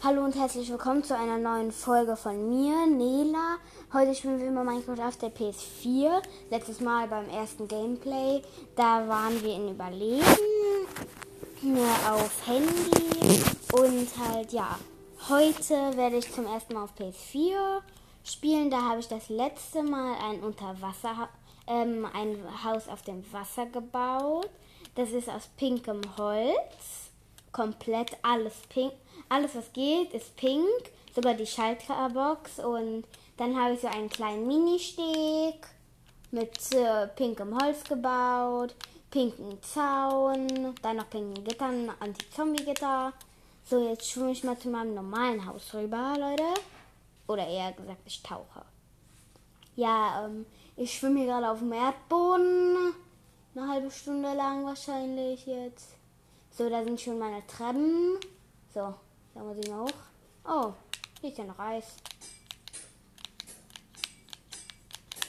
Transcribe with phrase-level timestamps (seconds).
[0.00, 3.56] Hallo und herzlich willkommen zu einer neuen Folge von mir, Nela.
[3.92, 6.22] Heute spielen wir mal Minecraft auf der PS4.
[6.50, 8.40] Letztes Mal beim ersten Gameplay,
[8.76, 10.22] da waren wir in Überleben
[12.08, 13.42] auf Handy
[13.72, 14.78] und halt ja.
[15.28, 17.80] Heute werde ich zum ersten Mal auf PS4
[18.22, 18.70] spielen.
[18.70, 21.28] Da habe ich das letzte Mal ein Unterwasser,
[21.66, 24.48] ähm, ein Haus auf dem Wasser gebaut.
[24.94, 27.10] Das ist aus pinkem Holz,
[27.50, 28.92] komplett alles pink
[29.28, 30.66] alles, was geht, ist pink.
[31.14, 32.60] Sogar die Schalterbox.
[32.60, 33.04] Und
[33.36, 35.66] dann habe ich so einen kleinen Mini-Steg
[36.30, 38.74] mit äh, pinkem Holz gebaut,
[39.10, 43.12] pinken Zaun, dann noch pinken Gittern, Anti-Zombie-Gitter.
[43.64, 46.44] So, jetzt schwimme ich mal zu meinem normalen Haus rüber, Leute.
[47.26, 48.62] Oder eher gesagt, ich tauche.
[49.76, 52.94] Ja, ähm, ich schwimme hier gerade auf dem Erdboden.
[53.54, 55.90] Eine halbe Stunde lang wahrscheinlich jetzt.
[56.50, 58.18] So, da sind schon meine Treppen.
[58.72, 58.94] So,
[59.38, 59.88] da muss ich noch.
[60.44, 60.72] Oh,
[61.20, 61.84] hier ist ja noch Eis.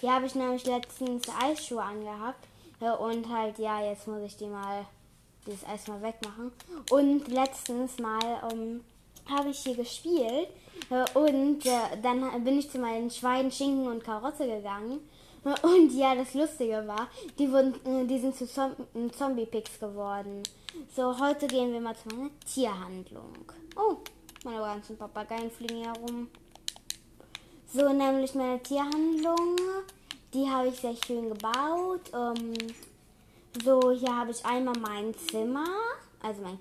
[0.01, 2.47] Hier habe ich nämlich letztens Eisschuhe angehabt.
[2.99, 4.85] Und halt, ja, jetzt muss ich die mal,
[5.45, 6.51] dieses Eis mal wegmachen.
[6.89, 8.83] Und letztens mal um, ähm,
[9.29, 10.47] habe ich hier gespielt.
[11.13, 15.01] Und äh, dann bin ich zu meinen Schweinen, Schinken und Karotte gegangen.
[15.61, 20.41] Und ja, das Lustige war, die, wurden, äh, die sind zu Zombie-Picks geworden.
[20.95, 23.33] So, heute gehen wir mal zu einer Tierhandlung.
[23.81, 23.95] Oh,
[24.43, 26.27] meine ganzen Papageien fliegen hier rum.
[27.73, 29.55] So, nämlich meine Tierhandlung.
[30.33, 32.11] Die habe ich sehr schön gebaut.
[32.13, 32.57] Ähm,
[33.63, 35.65] so, hier habe ich einmal mein Zimmer.
[36.21, 36.57] Also meine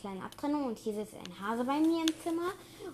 [0.00, 0.64] kleine Abtrennung.
[0.64, 2.52] Und hier sitzt ein Hase bei mir im Zimmer.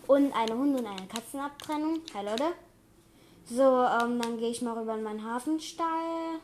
[0.09, 2.01] Und eine Hunde- und eine Katzenabtrennung.
[2.15, 2.55] Hi Leute.
[3.45, 6.41] So, ähm, dann gehe ich mal rüber in meinen Hasenstall.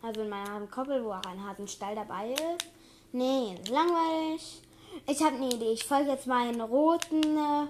[0.00, 2.70] Also in meiner Hasenkoppel, wo auch ein Hasenstall dabei ist.
[3.12, 4.62] Nee, langweilig.
[5.06, 5.72] Ich habe eine Idee.
[5.72, 7.22] Ich folge jetzt meinen roten.
[7.22, 7.66] Äh,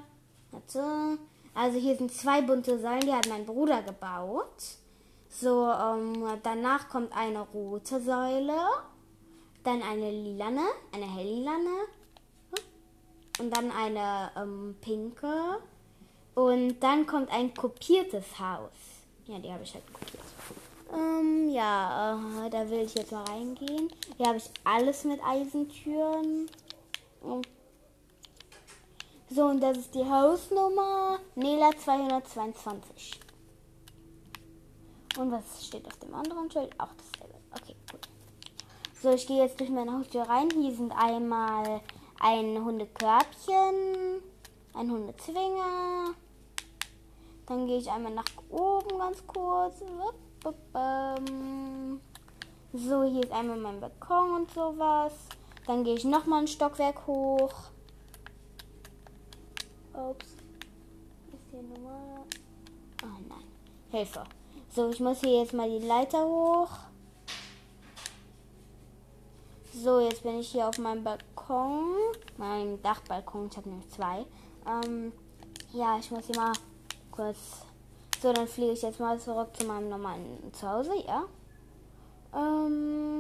[0.51, 1.19] warte.
[1.55, 4.77] Also hier sind zwei bunte Säulen, die hat mein Bruder gebaut.
[5.29, 8.57] So, ähm, danach kommt eine rote Säule,
[9.65, 11.87] dann eine lilane, eine helllilane
[13.41, 15.59] und dann eine ähm, pinke
[16.35, 18.71] und dann kommt ein kopiertes Haus.
[19.27, 20.23] Ja, die habe ich halt kopiert.
[20.95, 23.93] Ähm, ja, äh, da will ich jetzt mal reingehen.
[24.17, 26.49] Hier habe ich alles mit Eisentüren.
[29.31, 33.21] So, und das ist die Hausnummer Nela 222.
[35.19, 36.73] Und was steht auf dem anderen Schild?
[36.79, 37.35] Auch dasselbe.
[37.53, 38.09] Okay, gut.
[39.03, 40.49] So, ich gehe jetzt durch meine Haustür rein.
[40.51, 41.81] Hier sind einmal
[42.21, 44.23] ein Hundekörbchen,
[44.75, 46.15] ein Hundezwinger.
[47.47, 49.83] Dann gehe ich einmal nach oben ganz kurz.
[52.73, 55.13] So, hier ist einmal mein Balkon und sowas.
[55.69, 57.53] Dann gehe ich nochmal ein Stockwerk hoch.
[59.93, 60.25] Ups.
[60.25, 62.25] Ist hier Nummer.
[63.03, 63.45] Oh nein.
[63.91, 64.25] Hilfe.
[64.71, 66.71] So, ich muss hier jetzt mal die Leiter hoch.
[69.75, 71.93] So, jetzt bin ich hier auf meinem Balkon.
[72.39, 73.49] Meinem Dachbalkon.
[73.51, 74.25] Ich habe nämlich zwei.
[74.67, 75.13] Ähm,
[75.75, 76.55] ja, ich muss hier mal
[77.11, 77.67] kurz.
[78.23, 81.25] So, dann fliege ich jetzt mal zurück zu meinem normalen Zuhause, ja.
[82.35, 83.18] Ähm.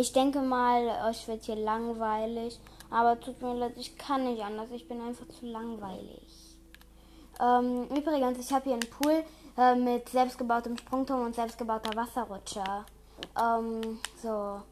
[0.00, 2.58] Ich denke mal, euch wird hier langweilig.
[2.88, 4.70] Aber tut mir leid, ich kann nicht anders.
[4.70, 6.56] Ich bin einfach zu langweilig.
[7.38, 9.22] Ähm, übrigens, ich habe hier einen Pool
[9.58, 12.64] äh, mit selbstgebautem Sprungturm und selbstgebauter Wasserrutsche.
[13.38, 14.62] Ähm, so.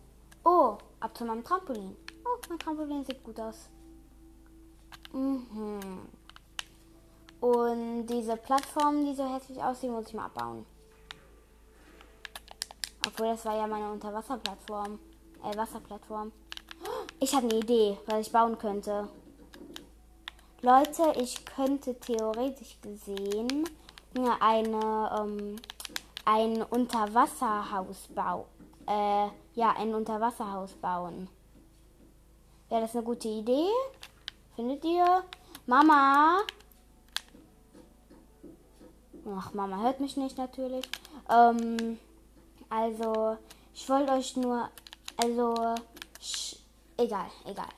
[0.47, 1.95] Oh, ab zu meinem Trampolin.
[2.25, 3.69] Oh, mein Trampolin sieht gut aus.
[5.13, 6.09] Mhm.
[7.43, 10.65] Und diese Plattform, die so hässlich aussieht, muss ich mal abbauen.
[13.07, 14.99] Obwohl, das war ja meine Unterwasserplattform
[15.45, 16.33] äh, Wasserplattform.
[17.21, 19.09] Ich habe eine Idee, was ich bauen könnte.
[20.63, 23.65] Leute, ich könnte theoretisch gesehen
[24.41, 25.57] eine, ähm,
[26.25, 28.45] ein Unterwasserhaus bauen.
[28.87, 31.29] Äh, ja, ein Unterwasserhaus bauen.
[32.69, 33.69] Wäre das eine gute Idee?
[34.57, 35.25] Findet ihr?
[35.67, 36.41] Mama!
[39.37, 40.89] Ach, Mama hört mich nicht natürlich.
[41.29, 41.99] Ähm,
[42.71, 43.37] also,
[43.75, 44.71] ich wollte euch nur
[45.21, 45.75] also,
[46.97, 47.69] egal, egal.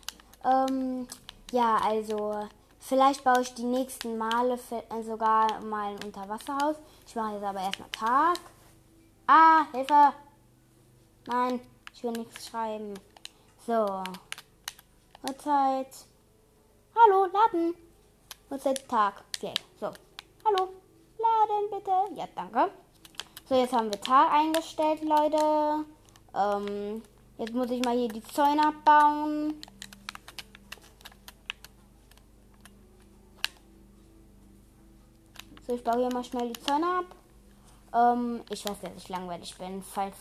[0.45, 1.09] Ähm,
[1.53, 2.49] ja, also,
[2.79, 6.77] vielleicht baue ich die nächsten Male äh, sogar mal ein Unterwasserhaus.
[7.07, 8.39] Ich mache jetzt aber erstmal Tag.
[9.27, 10.13] Ah, Hilfe!
[11.27, 11.61] Nein,
[11.95, 12.95] ich will nichts schreiben.
[13.67, 14.03] So.
[15.27, 15.89] Uhrzeit.
[16.95, 17.75] Hallo, laden.
[18.51, 19.23] Uhrzeit Tag.
[19.37, 19.93] Okay, so.
[20.45, 20.73] Hallo,
[21.19, 22.21] laden bitte.
[22.21, 22.71] Ja, danke.
[23.49, 25.85] So, jetzt haben wir Tag eingestellt, Leute.
[26.35, 27.03] Ähm,
[27.41, 29.55] Jetzt muss ich mal hier die Zäune abbauen.
[35.67, 37.07] So, ich baue hier mal schnell die Zäune ab.
[37.95, 39.83] Ähm, ich weiß, dass ich langweilig bin.
[39.83, 40.17] Falls,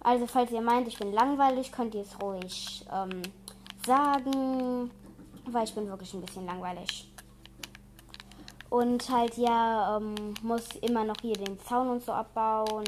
[0.00, 3.22] also, falls ihr meint, ich bin langweilig, könnt ihr es ruhig ähm,
[3.86, 4.90] sagen.
[5.46, 7.10] Weil ich bin wirklich ein bisschen langweilig.
[8.68, 12.84] Und halt, ja, ähm, muss immer noch hier den Zaun und so abbauen.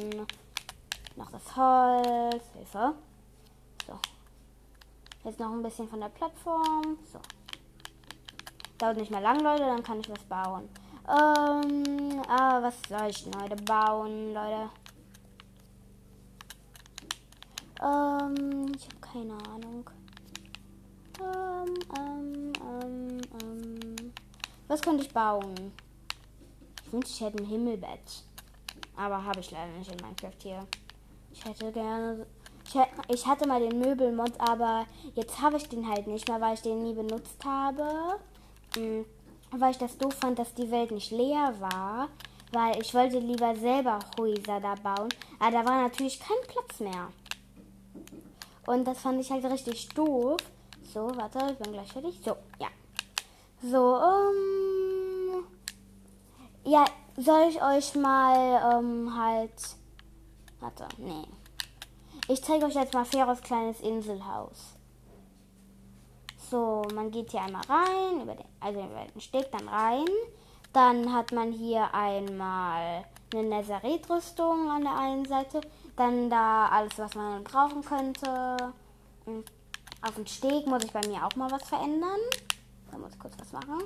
[1.16, 2.44] Noch das Holz.
[2.52, 2.94] Hilfe.
[5.24, 6.98] Jetzt noch ein bisschen von der Plattform.
[7.12, 7.20] So.
[8.78, 10.68] Dauert nicht mehr lang, Leute, dann kann ich was bauen.
[11.06, 14.70] Ähm, ah, was soll ich denn heute bauen, Leute?
[17.82, 19.90] Ähm, ich habe keine Ahnung.
[21.20, 24.12] Ähm, ähm, ähm, ähm.
[24.68, 25.72] Was könnte ich bauen?
[26.84, 28.24] Ich wünschte, ich hätte ein Himmelbett.
[28.96, 30.66] Aber habe ich leider nicht in Minecraft hier.
[31.32, 32.26] Ich hätte gerne.
[33.08, 36.62] Ich, hatte mal den Möbelmod, aber jetzt habe ich den halt nicht mehr, weil ich
[36.62, 38.18] den nie benutzt habe.
[38.76, 39.04] Mhm
[39.52, 42.08] weil ich das doof fand, dass die Welt nicht leer war,
[42.52, 45.08] weil ich wollte lieber selber Häuser da bauen,
[45.38, 47.08] aber da war natürlich kein Platz mehr.
[48.66, 50.36] Und das fand ich halt richtig doof.
[50.92, 52.20] So, warte, ich bin gleich fertig.
[52.24, 52.68] So, ja.
[53.62, 55.44] So, ähm.
[56.64, 56.84] Ja,
[57.16, 59.76] soll ich euch mal ähm, halt.
[60.60, 61.26] Warte, nee.
[62.32, 64.76] Ich zeige euch jetzt mal Feros kleines Inselhaus.
[66.48, 70.06] So, man geht hier einmal rein, über den, also über den Steg dann rein.
[70.72, 73.04] Dann hat man hier einmal
[73.34, 75.60] eine Nazareth-Rüstung an der einen Seite.
[75.96, 78.56] Dann da alles, was man brauchen könnte.
[79.26, 79.50] Und
[80.00, 82.20] auf dem Steg muss ich bei mir auch mal was verändern.
[82.92, 83.82] Da muss ich kurz was machen.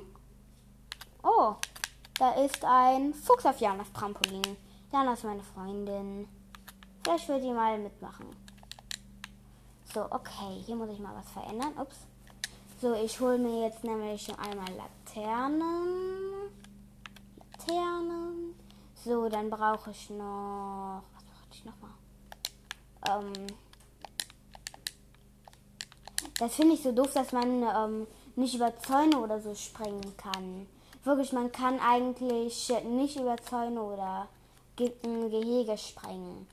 [1.23, 1.55] Oh,
[2.19, 4.55] da ist ein Fuchs auf Janas Trampolin.
[4.91, 6.27] Jana ist meine Freundin.
[7.05, 8.25] Vielleicht will die mal mitmachen.
[9.93, 11.71] So, okay, hier muss ich mal was verändern.
[11.77, 11.97] Ups.
[12.81, 16.49] So, ich hole mir jetzt nämlich einmal Laternen.
[17.37, 18.55] Laternen.
[18.95, 21.03] So, dann brauche ich noch.
[21.13, 21.91] Was brauche ich nochmal?
[23.07, 23.33] Ähm.
[26.39, 30.65] Das finde ich so doof, dass man ähm, nicht über Zäune oder so springen kann.
[31.03, 34.27] Wirklich, man kann eigentlich nicht über Zäune oder
[34.75, 36.47] Ge Gehege springen.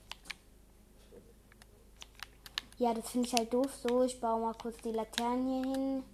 [2.82, 4.02] Ja, das finde ich halt doof so.
[4.02, 6.04] Ich baue mal kurz die Laternen hier hin.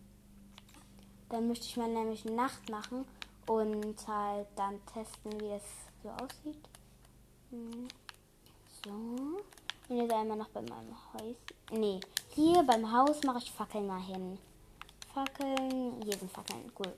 [1.30, 3.06] Dann möchte ich mal nämlich Nacht machen
[3.46, 5.62] und halt dann testen, wie das
[6.02, 6.62] so aussieht.
[7.48, 7.88] Hm.
[8.84, 8.90] So.
[8.90, 11.36] Und jetzt einmal noch bei meinem Haus.
[11.70, 12.00] Nee,
[12.34, 14.38] hier beim Haus mache ich Fackeln mal hin.
[15.14, 16.70] Fackeln, hier sind Fackeln.
[16.78, 16.92] Cool.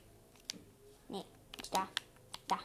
[1.11, 1.25] Nee,
[1.70, 1.87] da.
[2.49, 2.58] Da.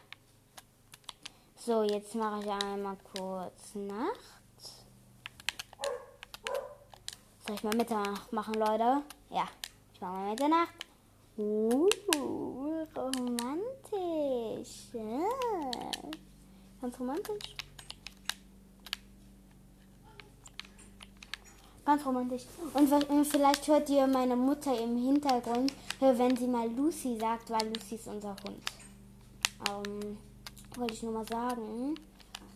[1.56, 4.35] So, jetzt mache ich einmal kurz Nacht.
[7.46, 9.04] Soll ich mal Mitternacht machen, Leute?
[9.30, 9.48] Ja,
[9.94, 10.74] ich mache mal Mitternacht.
[11.38, 11.88] Uh,
[12.96, 14.88] romantisch.
[14.94, 15.20] Ja.
[16.82, 17.56] Ganz romantisch.
[21.86, 22.46] Ganz romantisch.
[22.74, 27.94] Und vielleicht hört ihr meine Mutter im Hintergrund, wenn sie mal Lucy sagt, weil Lucy
[27.94, 28.64] ist unser Hund.
[29.70, 30.18] Ähm,
[30.78, 31.94] wollte ich nur mal sagen.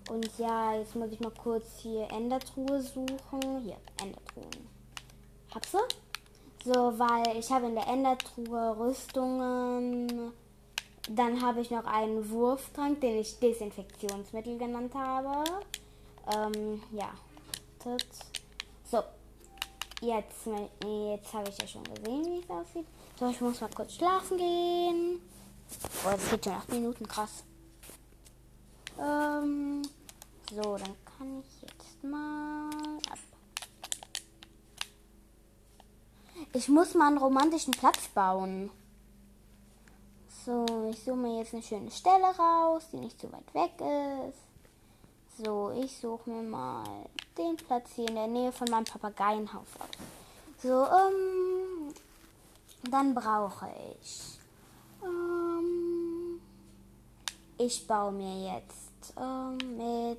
[0.10, 3.62] Und ja, jetzt muss ich mal kurz hier Endertruhe suchen.
[3.64, 4.79] Hier, Endertruhen.
[5.54, 5.80] Hab's du?
[6.66, 10.32] So, weil ich habe in der Endertruhe Rüstungen.
[11.10, 15.44] Dann habe ich noch einen Wurftrank, den ich Desinfektionsmittel genannt habe.
[16.36, 17.12] Ähm, ja.
[18.92, 19.04] So.
[20.02, 22.86] Jetzt, jetzt habe ich ja schon gesehen, wie es aussieht.
[23.20, 25.22] So, ich muss mal kurz schlafen gehen.
[26.06, 27.44] Oh, das geht schon 8 Minuten, krass.
[28.98, 29.82] Ähm,
[30.52, 32.70] so, dann kann ich jetzt mal
[36.52, 38.72] Ich muss mal einen romantischen Platz bauen.
[40.46, 43.72] So, ich suche mir jetzt eine schöne Stelle raus, die nicht zu weit weg
[44.30, 45.46] ist.
[45.46, 46.84] So, ich suche mir mal
[47.38, 49.90] den Platz hier in der Nähe von meinem Papageienhaus aus.
[50.64, 51.94] So, ähm,
[52.90, 53.70] dann brauche
[54.02, 54.40] ich.
[55.04, 56.42] Ähm,
[57.60, 60.18] ich baue mir jetzt ähm, mit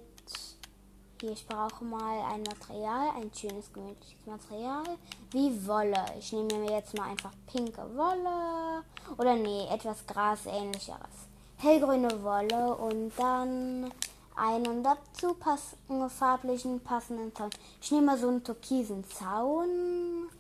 [1.21, 4.85] hier, ich brauche mal ein Material, ein schönes, gemütliches Material,
[5.33, 6.05] wie Wolle.
[6.19, 8.83] Ich nehme mir jetzt mal einfach pinke Wolle
[9.19, 11.29] oder nee, etwas Grasähnlicheres.
[11.59, 13.93] Hellgrüne Wolle und dann
[14.35, 17.51] einen dazu passenden, farblichen, passenden Zaun.
[17.83, 20.31] Ich nehme mal so einen türkisen Zaun.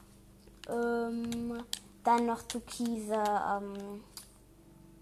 [0.68, 1.62] Ähm,
[2.04, 4.02] dann noch türkise ähm,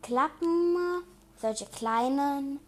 [0.02, 1.04] Klappen,
[1.40, 2.58] solche kleinen.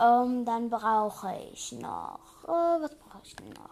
[0.00, 3.70] Ähm, dann brauche ich noch Oh, was brauche ich noch?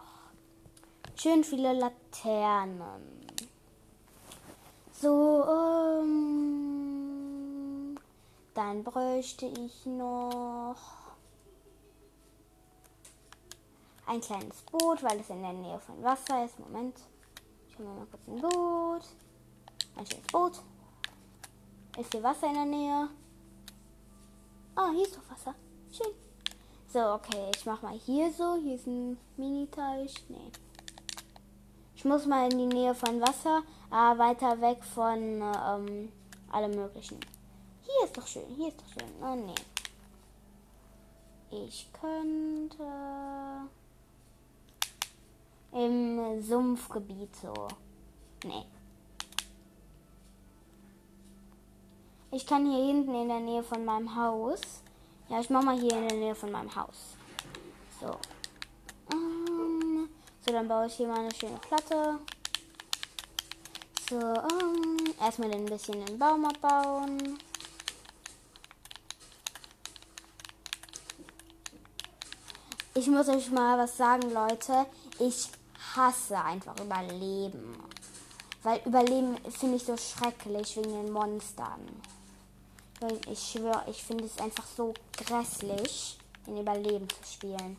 [1.15, 3.27] Schön viele Laternen.
[4.91, 6.13] So, ähm,
[8.55, 10.77] dann bräuchte ich noch
[14.07, 16.59] ein kleines Boot, weil es in der Nähe von Wasser ist.
[16.59, 16.99] Moment.
[17.69, 19.03] Ich hole mir mal kurz ein Boot.
[19.95, 20.61] Ein schönes Boot.
[21.99, 23.07] Ist hier Wasser in der Nähe?
[24.75, 25.53] Ah, hier ist doch Wasser.
[25.91, 26.32] Schön.
[26.93, 28.55] So, okay, ich mach mal hier so.
[28.61, 30.13] Hier ist ein Mini-Teich.
[30.29, 30.51] Nee.
[31.95, 36.11] Ich muss mal in die Nähe von Wasser, aber weiter weg von ähm,
[36.51, 37.19] allem möglichen.
[37.81, 38.45] Hier ist doch schön.
[38.55, 39.09] Hier ist doch schön.
[39.23, 39.55] Oh, nee.
[41.65, 42.85] Ich könnte
[45.71, 47.53] im Sumpfgebiet so.
[48.45, 48.67] Nee.
[52.29, 54.82] Ich kann hier hinten in der Nähe von meinem Haus.
[55.33, 57.15] Ja, ich mach mal hier in der Nähe von meinem Haus.
[57.99, 58.05] So.
[59.11, 60.07] Ähm,
[60.45, 62.19] so, dann baue ich hier mal eine schöne Platte.
[64.07, 67.39] So, ähm, erstmal ein bisschen den Baum abbauen.
[72.93, 74.85] Ich muss euch mal was sagen, Leute.
[75.17, 75.49] Ich
[75.95, 77.75] hasse einfach Überleben.
[78.61, 81.89] Weil Überleben finde ich so schrecklich wegen den Monstern.
[83.29, 86.17] Ich schwöre, ich finde es einfach so grässlich,
[86.47, 87.77] in Überleben zu spielen.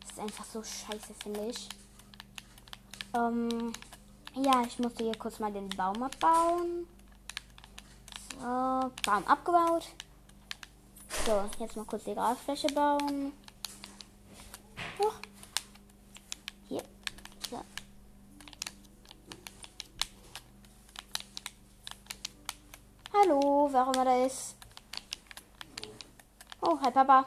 [0.00, 1.68] Das ist einfach so scheiße, finde ich.
[3.14, 3.72] Ähm,
[4.34, 6.86] ja, ich musste hier kurz mal den Baum abbauen.
[8.32, 9.88] So, Baum abgebaut.
[11.26, 13.32] So, jetzt mal kurz die Grasfläche bauen.
[14.98, 15.12] Oh.
[16.68, 16.82] Hier.
[17.50, 17.60] So.
[23.20, 24.54] Hallo, wer auch immer da ist.
[26.60, 27.24] Oh, hi Papa.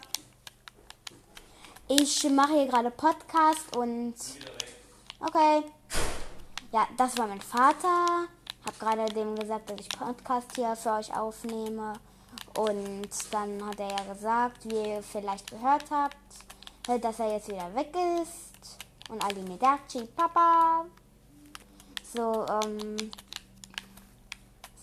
[1.88, 4.14] Ich mache hier gerade Podcast und.
[5.20, 5.64] Okay.
[6.72, 8.28] Ja, das war mein Vater.
[8.66, 11.94] Hab gerade dem gesagt, dass ich Podcast hier für euch aufnehme.
[12.58, 16.16] Und dann hat er ja gesagt, wie ihr vielleicht gehört habt,
[17.02, 18.78] dass er jetzt wieder weg ist.
[19.10, 20.86] Und Ali Medachi, Papa.
[22.14, 23.12] So, ähm.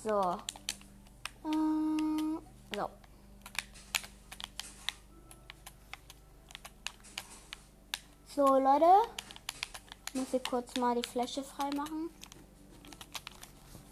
[0.05, 0.37] So.
[1.45, 2.41] Ähm,
[2.75, 2.91] so.
[8.35, 8.87] So, Leute.
[10.09, 12.11] Ich muss hier kurz mal die Fläche freimachen.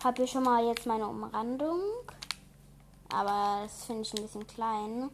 [0.02, 1.80] Habe hier schon mal jetzt meine Umrandung.
[3.12, 5.10] Aber das finde ich ein bisschen klein.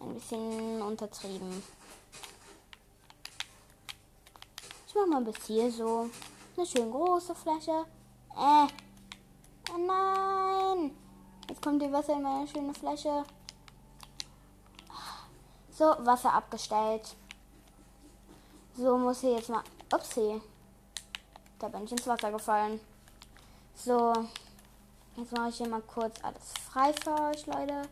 [0.00, 1.62] Ein bisschen untertrieben.
[4.86, 6.10] Ich mache mal bis hier so.
[6.56, 7.84] Eine schön große Fläche.
[8.36, 8.87] Äh.
[9.72, 10.96] Oh nein.
[11.48, 13.24] Jetzt kommt die Wasser in meine schöne Fläche.
[15.70, 17.14] So, Wasser abgestellt.
[18.76, 19.62] So muss ich jetzt mal.
[19.92, 20.40] Upsi.
[21.58, 22.80] Da bin ich ins Wasser gefallen.
[23.74, 24.12] So.
[25.16, 27.82] Jetzt mache ich hier mal kurz alles frei für euch, Leute.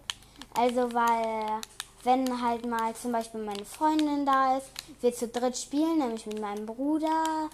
[0.54, 1.60] Also, weil,
[2.04, 6.40] wenn halt mal zum Beispiel meine Freundin da ist, wir zu dritt spielen, nämlich mit
[6.40, 7.48] meinem Bruder.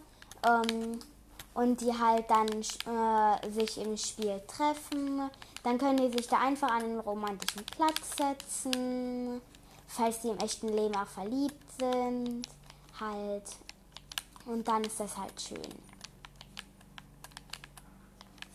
[0.47, 0.99] Ähm,
[1.55, 5.31] und die halt dann äh, sich im Spiel treffen,
[5.63, 9.41] dann können die sich da einfach an einen romantischen Platz setzen,
[9.87, 12.49] falls die im echten Leben auch verliebt sind
[12.99, 13.45] halt.
[14.47, 15.61] Und dann ist das halt schön.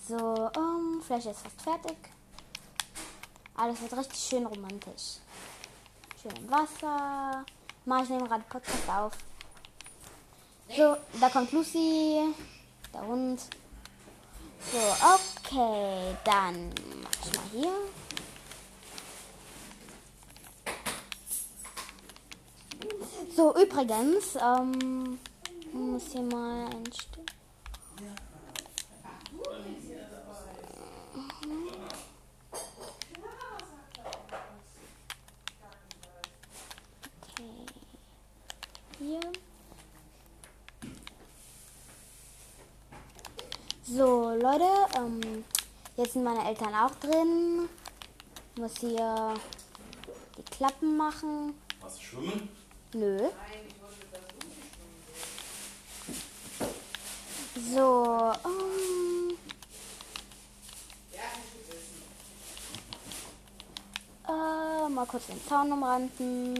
[0.07, 1.97] So, um, Fläche ist fast fertig.
[3.55, 5.17] Alles wird richtig schön romantisch.
[6.21, 7.45] Schön im Wasser.
[7.85, 9.13] Mach ich nehme gerade Podcast auf.
[10.75, 12.33] So, da kommt Lucy.
[12.93, 13.41] Der Hund.
[14.71, 14.79] So,
[15.15, 16.17] okay.
[16.23, 17.73] Dann mach ich mal hier.
[23.35, 25.19] So, übrigens, ähm,
[25.71, 27.25] muss hier mal einstellen.
[37.21, 37.65] Okay.
[38.97, 39.21] Hier.
[43.97, 45.43] So, Leute, ähm,
[45.95, 47.67] jetzt sind meine Eltern auch drin.
[48.53, 49.33] Ich muss hier
[50.37, 51.55] die Klappen machen.
[51.81, 52.47] Was, schwimmen?
[52.93, 53.29] Nö.
[57.73, 59.35] So, um,
[64.27, 66.53] äh, mal kurz den Zaun umranden.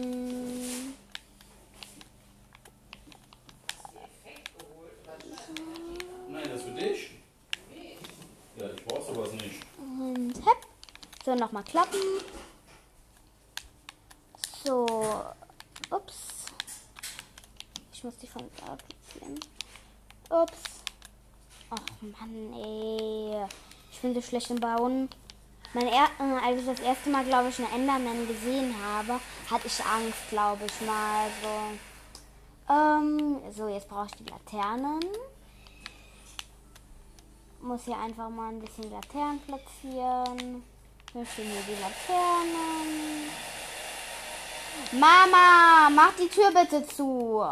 [6.28, 7.07] Nein, das für dich.
[9.18, 9.66] Sowas nicht.
[9.78, 10.66] Und hepp.
[11.24, 11.98] So, nochmal klappen.
[14.64, 14.86] So,
[15.90, 16.46] ups.
[17.92, 19.40] Ich muss die von da platzieren.
[20.30, 20.84] Ups.
[21.70, 23.44] Ach Mann, ey.
[23.90, 25.08] Ich bin so schlecht im Bauen.
[25.74, 29.18] Mein er äh, als ich das erste Mal, glaube ich, einen Enderman gesehen habe,
[29.50, 31.28] hatte ich Angst, glaube ich mal.
[31.42, 32.72] So.
[32.72, 35.00] Ähm, so, jetzt brauche ich die Laternen.
[37.60, 40.62] Muss hier einfach mal ein bisschen Laternen platzieren.
[41.12, 43.30] Hier stehen hier die Laternen.
[44.92, 47.44] Mama, mach die Tür bitte zu.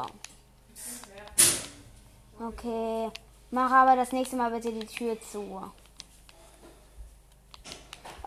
[2.40, 3.10] Okay.
[3.50, 5.62] Mach aber das nächste Mal bitte die Tür zu.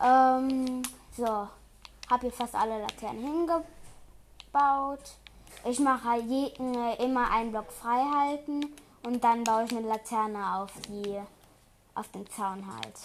[0.02, 0.82] Ähm,
[1.16, 1.48] so.
[2.10, 5.04] Hab hier fast alle Laternen hingebaut.
[5.66, 8.66] Ich mache halt je, äh, immer einen Block frei halten
[9.04, 11.20] und dann baue ich eine Laterne auf die
[12.00, 12.98] auf den Zaun halt.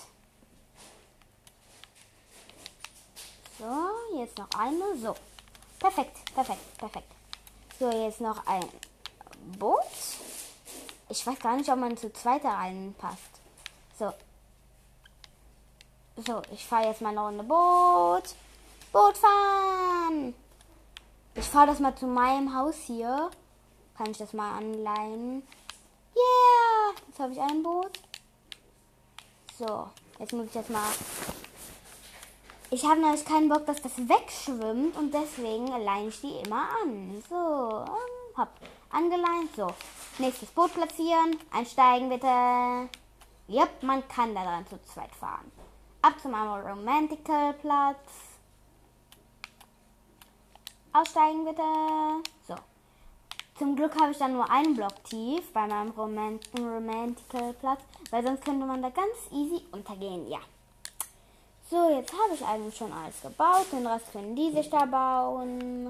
[3.58, 4.96] So, jetzt noch eine.
[4.98, 5.14] So.
[5.78, 7.12] Perfekt, perfekt, perfekt.
[7.78, 8.64] So, jetzt noch ein
[9.58, 9.80] Boot.
[11.08, 13.18] Ich weiß gar nicht, ob man zu zweit da reinpasst.
[13.98, 14.12] So.
[16.16, 18.34] So, ich fahre jetzt mal eine Runde Boot.
[18.92, 20.34] Boot fahren!
[21.34, 23.30] Ich fahre das mal zu meinem Haus hier.
[23.96, 25.42] Kann ich das mal anleihen?
[26.14, 26.94] Yeah!
[27.08, 27.98] Jetzt habe ich ein Boot.
[29.58, 30.82] So, jetzt muss ich jetzt mal
[32.75, 37.23] ich habe natürlich keinen Bock, dass das wegschwimmt und deswegen leine ich die immer an.
[37.28, 38.49] So, ähm, hopp,
[38.90, 39.54] angeleint.
[39.54, 39.68] So,
[40.18, 41.38] nächstes Boot platzieren.
[41.52, 42.88] Einsteigen bitte.
[43.49, 45.52] Yep, man kann da dran zu zweit fahren.
[46.02, 47.99] Ab zum Romantical Platz.
[50.92, 51.62] Aussteigen bitte.
[52.49, 52.56] So.
[53.56, 57.80] Zum Glück habe ich dann nur einen Block tief bei meinem Romantical Platz,
[58.11, 60.28] weil sonst könnte man da ganz easy untergehen.
[60.28, 60.40] Ja.
[61.70, 63.66] So, jetzt habe ich eigentlich schon alles gebaut.
[63.73, 65.88] Den Rest können die sich da bauen.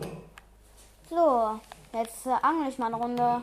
[1.09, 1.59] So,
[1.93, 3.43] jetzt äh, angel ich mal eine Runde.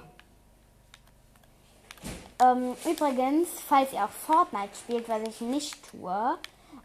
[2.44, 6.38] Ähm, übrigens, falls ihr auch Fortnite spielt, was ich nicht tue,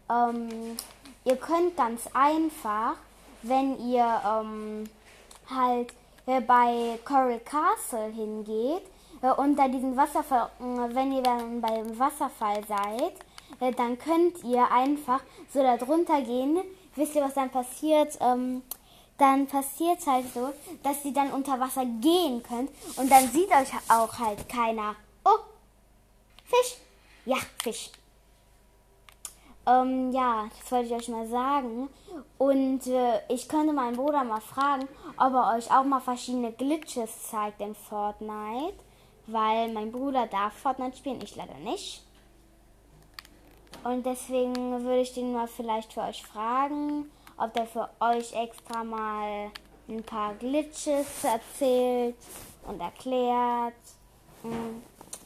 [0.09, 0.77] ähm,
[1.23, 2.95] ihr könnt ganz einfach,
[3.43, 4.89] wenn ihr ähm,
[5.49, 5.93] halt
[6.27, 8.83] bei Coral Castle hingeht
[9.21, 13.13] äh, und da diesen Wasserfall, äh, wenn ihr dann beim Wasserfall seid,
[13.59, 15.21] äh, dann könnt ihr einfach
[15.53, 16.59] so da drunter gehen.
[16.95, 18.17] Wisst ihr, was dann passiert?
[18.19, 18.61] Ähm,
[19.17, 23.71] dann passiert halt so, dass ihr dann unter Wasser gehen könnt und dann sieht euch
[23.89, 24.95] auch halt keiner.
[25.25, 25.39] Oh,
[26.45, 26.77] Fisch.
[27.25, 27.89] Ja, Fisch.
[29.67, 31.89] Ähm, ja, das wollte ich euch mal sagen.
[32.37, 37.29] Und äh, ich könnte meinen Bruder mal fragen, ob er euch auch mal verschiedene Glitches
[37.29, 38.77] zeigt in Fortnite.
[39.27, 42.01] Weil mein Bruder darf Fortnite spielen, ich leider nicht.
[43.83, 48.85] Und deswegen würde ich den mal vielleicht für euch fragen, ob der für euch extra
[48.85, 49.51] mal
[49.89, 52.15] ein paar Glitches erzählt
[52.65, 53.73] und erklärt.
[54.43, 54.81] Hm.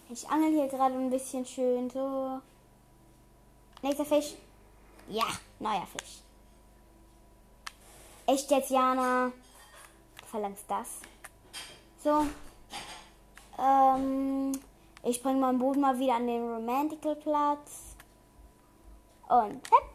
[0.09, 2.41] Ich angel hier gerade ein bisschen schön so.
[3.81, 4.35] Nächster Fisch.
[5.09, 5.25] Ja,
[5.59, 6.21] neuer Fisch.
[8.27, 9.31] Echt jetzt, Jana?
[10.19, 10.99] Du verlangst das.
[12.03, 12.27] So.
[13.57, 14.51] Ähm,
[15.03, 17.95] ich bringe meinen Boden mal wieder an den Romantical Platz.
[19.27, 19.89] Und hepp.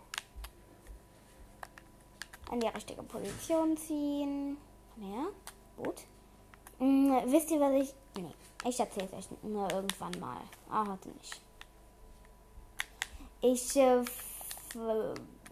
[2.50, 4.56] An die richtige Position ziehen.
[5.00, 5.26] Her.
[5.76, 6.02] Gut.
[6.78, 7.94] Hm, wisst ihr, was ich.
[8.16, 10.40] Nee, ich erzähle es euch nur irgendwann mal.
[10.70, 11.45] Ah, heute nicht.
[13.40, 14.02] Ich, äh,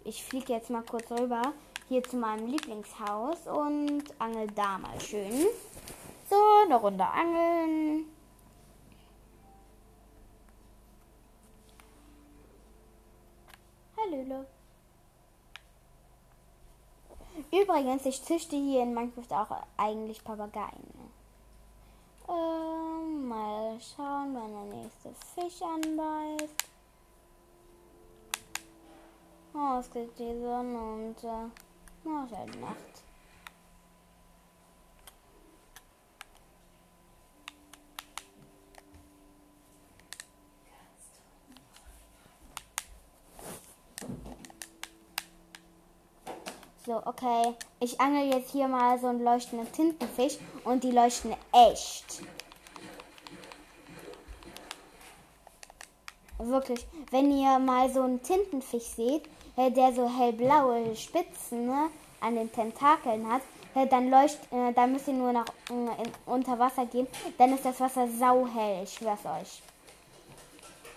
[0.04, 1.52] ich fliege jetzt mal kurz rüber
[1.88, 5.46] hier zu meinem Lieblingshaus und angel da mal schön.
[6.28, 8.06] So, eine Runde angeln.
[13.96, 14.46] Hallöle.
[17.52, 21.12] Übrigens, ich züchte hier in Minecraft auch eigentlich Papageien.
[22.28, 26.73] Ähm, mal schauen, wann der nächste Fisch anbeißt.
[29.56, 31.48] Oh, es geht die Sonne unter.
[32.04, 32.76] Oh, es ist halt Nacht.
[46.84, 47.54] So, okay.
[47.78, 52.22] Ich angel jetzt hier mal so einen leuchtenden Tintenfisch und die leuchten echt.
[56.38, 61.90] Wirklich, wenn ihr mal so einen Tintenfisch seht, der so hellblaue Spitzen ne,
[62.20, 63.42] an den Tentakeln hat,
[63.74, 65.88] äh, dann leuchtet, äh, dann müsst ihr nur nach in,
[66.26, 67.06] unter Wasser gehen,
[67.38, 69.62] dann ist das Wasser sauhell, ich schwör's euch.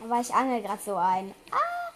[0.04, 1.34] Aber ich angel gerade so ein.
[1.52, 1.92] Ah!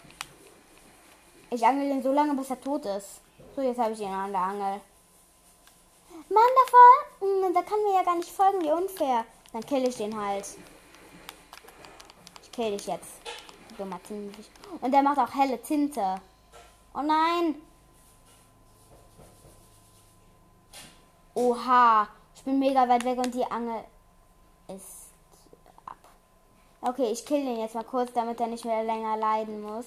[1.52, 3.22] Ich angel den so lange, bis er tot ist.
[3.56, 4.82] So, jetzt habe ich ihn an der Angel.
[6.30, 9.26] Mann, davor, hm, da kann mir ja gar nicht folgen, wie unfair.
[9.52, 10.46] Dann kill ich den halt.
[12.42, 13.10] Ich kill dich jetzt.
[14.82, 16.22] Und der macht auch helle Tinte.
[16.94, 17.56] Oh nein!
[21.34, 23.86] Oha, ich bin mega weit weg und die Angel
[24.68, 25.08] ist
[25.86, 25.96] ab.
[26.82, 29.86] Okay, ich kill den jetzt mal kurz, damit er nicht mehr länger leiden muss.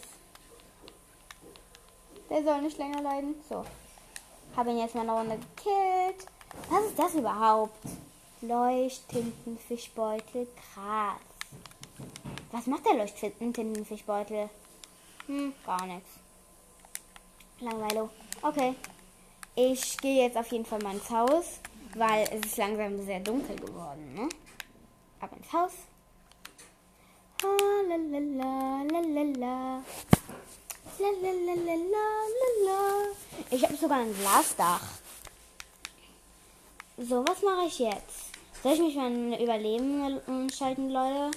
[2.30, 3.34] Der soll nicht länger leiden.
[3.48, 3.66] So.
[4.56, 6.26] Habe ihn jetzt mal eine Runde gekillt.
[6.70, 7.76] Was ist das überhaupt?
[8.40, 10.48] Leuchttintenfischbeutel.
[10.56, 11.20] Krass.
[12.52, 14.48] Was macht der Leuchttintenfischbeutel?
[15.26, 16.23] Hm, gar nichts.
[17.60, 18.10] Langweilig.
[18.42, 18.74] Okay.
[19.56, 21.60] Ich gehe jetzt auf jeden Fall mal ins Haus,
[21.94, 24.28] weil es ist langsam sehr dunkel geworden, ne?
[25.20, 25.72] Ab ins Haus.
[33.50, 34.82] Ich habe sogar ein Glasdach.
[36.96, 38.32] So, was mache ich jetzt?
[38.62, 41.30] Soll ich mich mal Überleben schalten, Leute?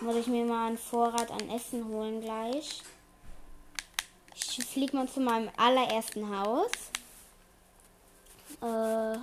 [0.00, 2.82] Muss ich mir mal einen Vorrat an Essen holen gleich?
[4.58, 6.70] Ich fliege mal zu meinem allerersten Haus.
[8.60, 9.16] Äh,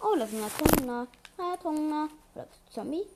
[0.00, 1.06] oh, das ist ein Ertrunkener.
[1.38, 2.08] Ertrunkener.
[2.34, 3.06] Oder bist du Zombie?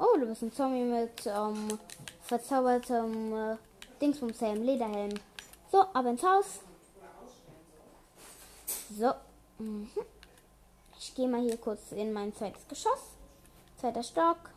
[0.00, 1.78] Oh, du bist ein Zombie mit ähm,
[2.22, 3.56] verzaubertem äh,
[4.00, 5.14] Dingsbumshelm, Lederhelm.
[5.70, 6.60] So, ab ins Haus.
[8.98, 9.12] So.
[9.58, 9.88] Mhm.
[10.98, 13.12] Ich gehe mal hier kurz in mein zweites Geschoss.
[13.78, 14.50] Zweiter Stock.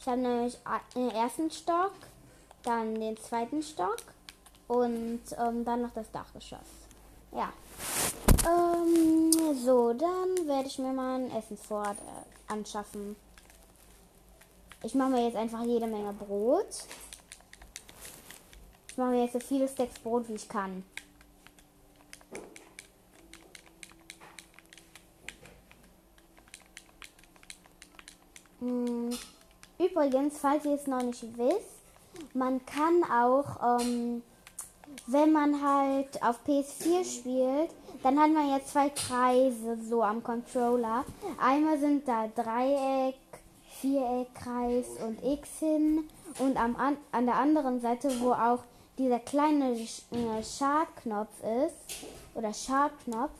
[0.00, 0.58] Ich habe nämlich
[0.94, 1.92] den ersten Stock,
[2.64, 4.02] dann den zweiten Stock
[4.68, 6.58] und ähm, dann noch das Dachgeschoss.
[7.32, 7.52] Ja.
[8.46, 13.16] Ähm, so, dann werde ich mir mal einen Essensvorrat äh, anschaffen.
[14.82, 16.84] Ich mache mir jetzt einfach jede Menge Brot.
[18.88, 20.84] Ich mache mir jetzt so viele Stacks Brot, wie ich kann.
[28.60, 29.10] Hm,
[29.78, 31.73] übrigens, falls ihr es noch nicht wisst,
[32.32, 34.22] man kann auch ähm,
[35.06, 37.70] wenn man halt auf PS4 spielt,
[38.02, 41.04] dann hat man ja zwei Kreise so am Controller.
[41.38, 43.16] Einmal sind da Dreieck,
[43.80, 46.08] Viereck, Kreis und X hin.
[46.38, 48.60] Und am, an, an der anderen Seite, wo auch
[48.98, 51.30] dieser kleine äh, Schadknopf
[51.66, 51.98] ist,
[52.34, 53.30] oder Schadknopf,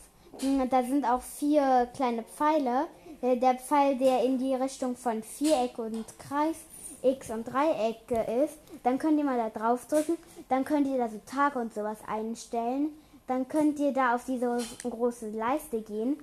[0.41, 2.87] hm, da sind auch vier kleine Pfeile.
[3.23, 6.57] Äh, der Pfeil, der in die Richtung von Viereck und Kreis
[7.05, 10.17] X und Dreiecke ist, dann könnt ihr mal da drauf drücken,
[10.49, 12.91] dann könnt ihr da so Tag und sowas einstellen.
[13.27, 16.19] Dann könnt ihr da auf diese große Leiste gehen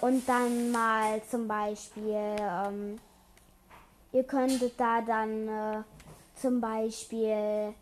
[0.00, 2.98] und dann mal zum Beispiel, ähm,
[4.12, 5.82] ihr könntet da dann äh,
[6.40, 7.74] zum Beispiel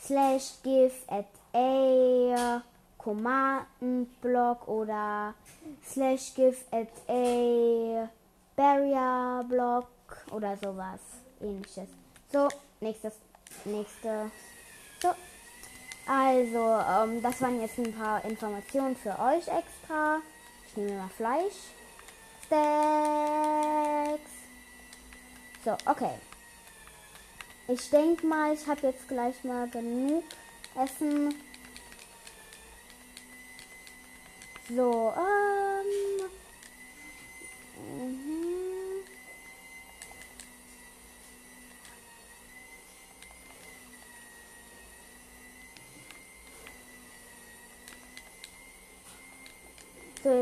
[0.00, 2.62] slash give at a
[2.96, 5.34] Kommandenblock oder
[5.84, 8.08] slash give at a
[8.56, 9.88] barrier block
[10.30, 11.00] oder sowas
[11.40, 12.01] ähnliches.
[12.32, 12.48] So,
[12.80, 13.12] nächstes,
[13.66, 14.30] nächste.
[15.02, 15.08] So.
[16.06, 20.20] Also, ähm, das waren jetzt ein paar Informationen für euch extra.
[20.66, 21.54] Ich nehme mal Fleisch.
[22.46, 24.20] Stacks.
[25.64, 26.14] So, okay.
[27.68, 30.24] Ich denke mal, ich habe jetzt gleich mal genug
[30.74, 31.34] Essen.
[34.74, 35.51] So, ähm.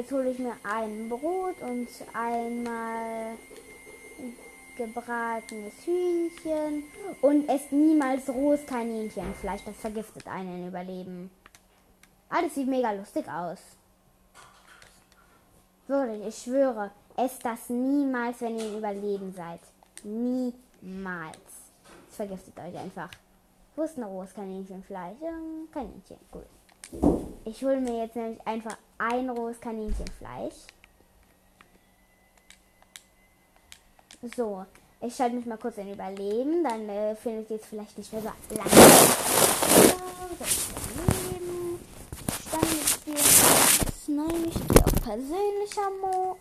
[0.00, 3.36] Jetzt hole ich mir ein Brot und einmal
[4.76, 6.84] gebratenes Hühnchen
[7.20, 9.62] und esst niemals rohes Kaninchenfleisch.
[9.66, 11.30] Das vergiftet einen Überleben.
[12.30, 13.58] Alles sieht mega lustig aus.
[15.86, 19.60] Wirklich, ich schwöre, esst das niemals, wenn ihr Überleben seid.
[20.02, 21.36] Niemals.
[22.08, 23.10] Es vergiftet euch einfach.
[23.76, 25.18] Wo ist ein rohes Kaninchenfleisch?
[25.72, 27.29] Kaninchen, gut.
[27.44, 30.54] Ich hole mir jetzt nämlich einfach ein rohes Kaninchenfleisch.
[34.36, 34.66] So,
[35.00, 38.54] ich schalte mich mal kurz in Überleben, dann äh, findet es vielleicht nicht mehr so
[38.54, 38.66] lang.
[42.46, 43.14] Standesspiel.
[44.08, 46.36] Nein, ich gehe auf persönlicher Mo.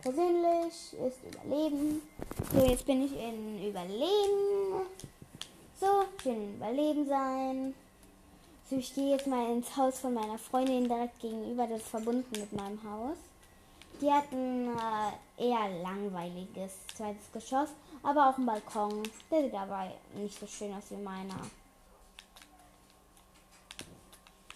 [0.00, 2.00] Persönlich ist Überleben.
[2.54, 4.86] So, jetzt bin ich in Überleben.
[5.78, 7.74] So, ich will in Überleben sein.
[8.70, 12.30] So, ich gehe jetzt mal ins Haus von meiner Freundin direkt gegenüber, das ist verbunden
[12.30, 13.16] mit meinem Haus.
[14.00, 17.70] Die hat ein äh, eher langweiliges zweites Geschoss,
[18.04, 19.02] aber auch einen Balkon.
[19.28, 21.34] Der sieht aber nicht so schön aus wie meiner.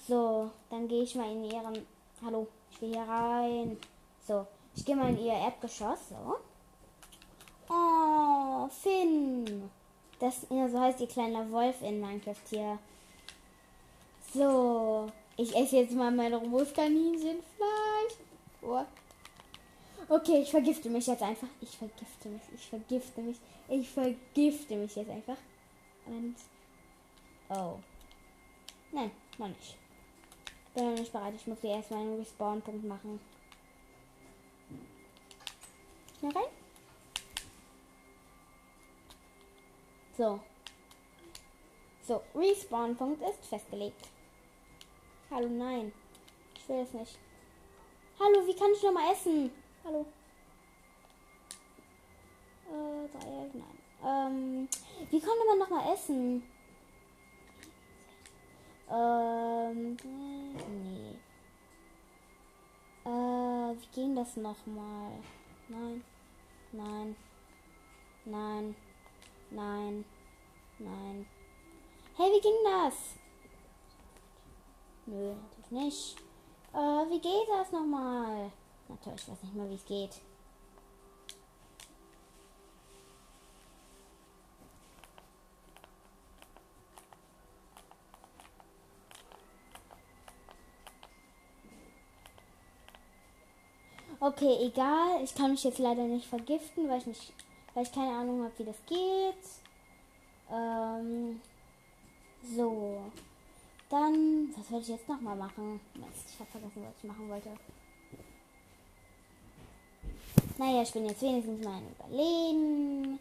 [0.07, 1.85] So, dann gehe ich mal in ihren.
[2.24, 3.77] Hallo, ich gehe hier rein.
[4.29, 4.46] So,
[4.77, 6.11] ich gehe mal in ihr Erdgeschoss.
[6.11, 6.37] So.
[7.68, 9.68] Oh, Finn.
[10.20, 12.79] Das ja, so heißt ihr kleiner Wolf in Minecraft hier.
[14.35, 18.14] So, ich esse jetzt mal mein Großkaninchenfleisch.
[18.62, 18.83] Oh.
[20.09, 21.47] Okay, ich vergifte mich jetzt einfach.
[21.61, 23.37] Ich vergifte mich, ich vergifte mich,
[23.68, 25.37] ich vergifte mich jetzt einfach.
[26.07, 26.35] Und.
[27.49, 27.79] Oh.
[28.90, 29.77] Nein, noch nicht.
[30.75, 31.35] Bin noch nicht bereit.
[31.37, 33.20] Ich muss hier erstmal einen Respawn-Punkt machen.
[36.18, 36.51] Schnell rein.
[40.18, 40.40] So.
[42.03, 44.09] So, Respawn-Punkt ist festgelegt.
[45.30, 45.92] Hallo, nein.
[46.56, 47.18] Ich will es nicht.
[48.20, 49.50] Hallo, wie kann ich noch mal essen?
[49.84, 50.06] Hallo.
[52.68, 53.78] Äh, Dreieck, nein.
[54.04, 54.68] Ähm,
[55.10, 56.42] wie konnte man noch mal essen?
[58.90, 61.16] Ähm, nee.
[63.04, 65.12] Äh, wie ging das noch mal?
[65.68, 66.04] Nein.
[66.72, 67.16] Nein.
[68.26, 68.76] Nein.
[69.50, 70.04] Nein.
[70.78, 71.26] Nein.
[72.16, 73.23] Hey, wie ging das?
[75.07, 76.17] Nö, natürlich nicht.
[76.73, 78.51] Äh, wie geht das nochmal?
[78.88, 80.21] Natürlich, ich weiß nicht mal, wie es geht.
[94.21, 95.23] Okay, egal.
[95.23, 97.33] Ich kann mich jetzt leider nicht vergiften, weil ich nicht,
[97.75, 99.45] weil ich keine Ahnung habe, wie das geht.
[100.51, 101.43] Ähm,
[102.43, 103.03] so.
[103.94, 105.80] Dann, was wollte ich jetzt nochmal machen?
[105.94, 107.50] Ich habe vergessen, was ich machen wollte.
[110.59, 113.20] Naja, ich bin jetzt wenigstens mal ein Überleben.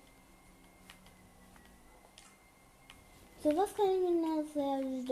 [3.43, 5.05] So, was kann ich mir noch herstellen?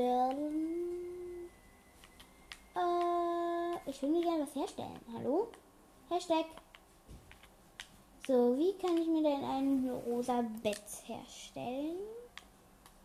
[2.76, 5.00] Äh, ich will mir gerne was herstellen.
[5.14, 5.48] Hallo?
[6.10, 6.46] Hashtag.
[8.26, 11.98] So, wie kann ich mir denn ein rosa Bett herstellen?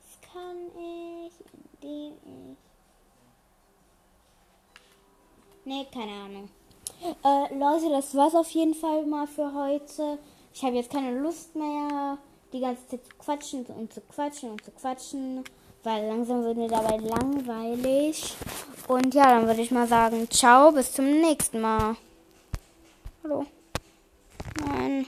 [0.01, 1.35] Das kann ich,
[1.81, 2.57] indem ich...
[5.65, 6.49] Ne, keine Ahnung.
[7.25, 10.19] Äh, Leute, das war's auf jeden Fall mal für heute.
[10.55, 12.19] Ich habe jetzt keine Lust mehr,
[12.53, 15.45] die ganze Zeit zu quatschen und zu quatschen und zu quatschen,
[15.83, 18.35] weil langsam wird mir dabei langweilig.
[18.89, 21.97] Und ja, dann würde ich mal sagen, ciao, bis zum nächsten Mal.
[23.25, 23.45] Hallo.
[24.65, 25.07] Nein.